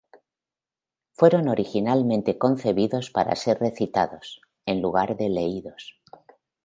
[1.13, 6.01] Fueron originalmente concebidos para ser recitados, en lugar de leídos.